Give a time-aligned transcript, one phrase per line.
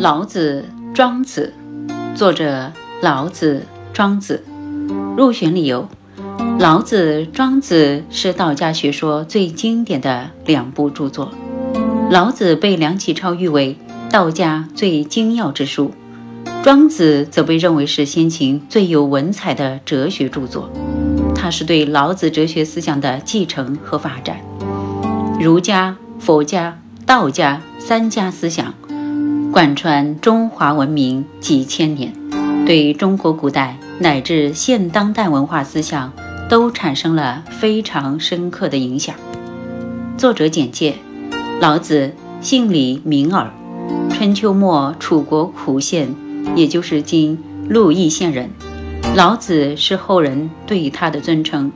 [0.00, 1.52] 老子、庄子，
[2.14, 4.44] 作者老子、庄子。
[5.16, 5.88] 入选理由：
[6.60, 11.32] 老子、庄子是道家学说最经典的两部著作。
[12.12, 13.76] 老子被梁启超誉为
[14.08, 15.90] 道家最精要之书，
[16.62, 20.70] 庄子则被认为是先秦最有文采的哲学著作。
[21.34, 24.38] 它是对老子哲学思想的继承和发展。
[25.40, 28.72] 儒家、佛家、道家三家思想。
[29.50, 32.12] 贯穿中华文明几千年，
[32.66, 36.12] 对中国古代乃至现当代文化思想
[36.50, 39.14] 都产生了非常深刻的影响。
[40.18, 40.96] 作者简介：
[41.60, 43.50] 老子，姓李，名耳，
[44.10, 46.14] 春秋末楚国苦县，
[46.54, 48.50] 也就是今鹿邑县人。
[49.14, 51.72] 老子是后人对他的尊称。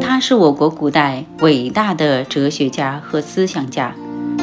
[0.00, 3.94] 他是我国古代伟大的哲学家和思想家，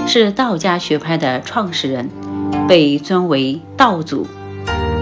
[0.05, 2.08] 是道家学派的创始人。
[2.67, 4.27] 被尊为道祖，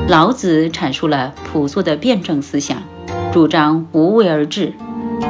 [0.08, 2.78] 老子阐述了朴素的辩证思想，
[3.34, 4.74] 主张无为而治。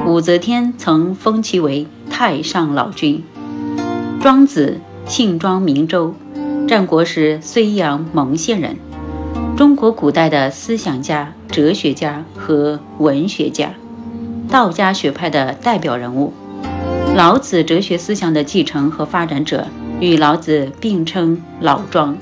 [0.05, 3.23] 武则天曾封其为太上老君。
[4.21, 6.13] 庄子姓庄，名周，
[6.67, 8.75] 战国时睢阳蒙县人，
[9.55, 13.71] 中国古代的思想家、哲学家和文学家，
[14.49, 16.33] 道家学派的代表人物，
[17.15, 19.67] 老子哲学思想的继承和发展者。
[19.99, 22.17] 与老子并称老庄，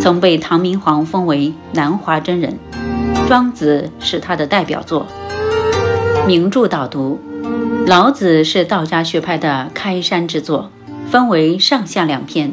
[0.00, 2.58] 曾被唐明皇封为南华真人。
[3.28, 5.06] 庄子是他的代表作。
[6.26, 7.20] 名著导读：
[7.86, 10.70] 老子是道家学派的开山之作，
[11.10, 12.52] 分为上下两篇，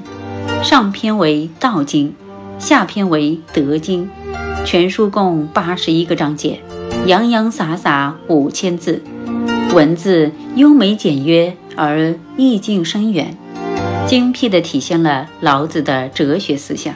[0.63, 2.13] 上篇为道经，
[2.59, 4.09] 下篇为德经。
[4.65, 6.61] 全书共八十一个章节，
[7.05, 9.01] 洋洋洒洒五千字，
[9.73, 13.35] 文字优美简约而意境深远。
[14.05, 16.93] 精辟地体现了老子的哲学思想。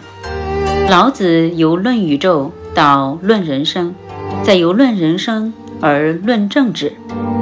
[0.89, 3.93] 老子由论宇宙到论人生，
[4.43, 6.93] 再由论人生而论政治，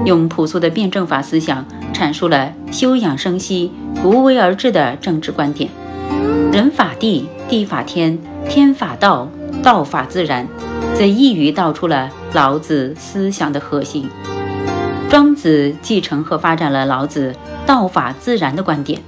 [0.06, 3.72] 用朴素的辩证法思想阐述了休养生息、
[4.04, 5.70] 无为而治的政治观点。
[6.52, 8.18] 人法地，地法天，
[8.48, 9.28] 天法道，
[9.62, 10.48] 道法自然，
[10.94, 14.08] 则一语道出了老子思想的核心。
[15.10, 17.36] 庄子继承和发展了老子
[17.66, 19.02] 道法自然的观点。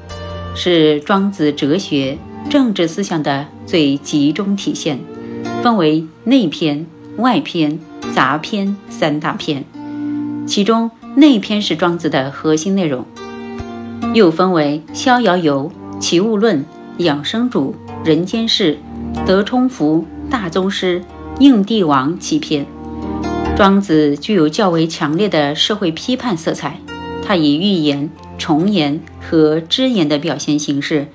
[0.59, 2.17] 是庄子哲学、
[2.49, 4.97] 政治思想的最集中体现，
[5.61, 6.87] 分为内篇、
[7.17, 7.77] 外篇、
[8.15, 9.63] 杂篇三大篇。
[10.47, 13.05] 其中内篇是庄子的核心内容，
[14.15, 16.57] 又分为《逍遥游》《齐物论》
[17.03, 17.75] 《养生主》
[18.07, 18.79] 《人间世》
[19.27, 20.99] 《德充福》《大宗师》
[21.39, 22.65] 《应帝王》七篇。
[23.55, 26.79] 庄子具有较为强烈的社会批判色彩，
[27.23, 28.09] 他以寓言。
[28.37, 31.07] 重言和只言的表现形式，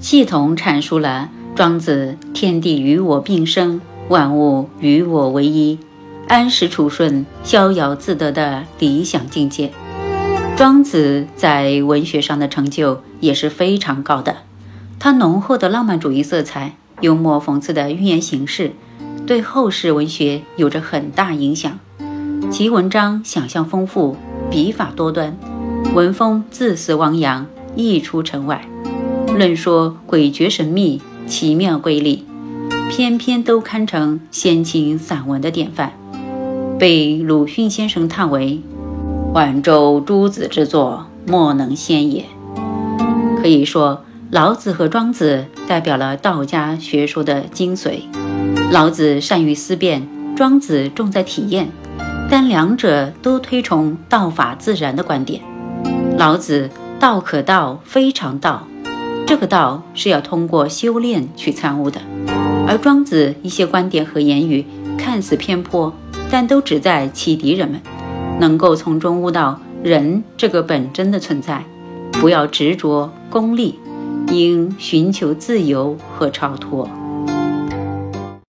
[0.00, 5.78] 系统阐述了庄子“天地与我并生，万物与我为一，
[6.26, 9.70] 安时处顺，逍遥自得”的理想境界。
[10.56, 14.36] 庄子在文学上的成就也是非常高的，
[14.98, 18.72] 他浓厚的浪漫主义色彩、幽默讽刺的寓言形式，
[19.26, 21.78] 对后世文学有着很大影响。
[22.50, 24.16] 其文章想象丰富，
[24.50, 25.36] 笔法多端。
[25.92, 27.46] 文风自似汪洋，
[27.76, 28.66] 溢出城外，
[29.36, 32.24] 论说诡谲神秘、奇妙瑰丽，
[32.90, 35.92] 篇篇都堪称先秦散文的典范，
[36.78, 38.60] 被鲁迅先生叹为
[39.34, 42.24] “晚周诸子之作，莫能先也”。
[43.40, 48.00] 可以说，老子和庄子代表了道家学说的精髓。
[48.72, 51.68] 老子善于思辨，庄子重在体验，
[52.28, 55.40] 但两者都推崇道法自然的观点。
[56.16, 56.70] 老子
[57.00, 58.66] 道可道，非常道，
[59.26, 61.98] 这个道是要通过修炼去参悟的；
[62.68, 64.64] 而庄子一些观点和言语
[64.96, 65.92] 看似偏颇，
[66.30, 67.80] 但都旨在启迪人们，
[68.40, 71.64] 能够从中悟到人这个本真的存在，
[72.12, 73.78] 不要执着功利，
[74.28, 76.88] 应寻求自由和超脱。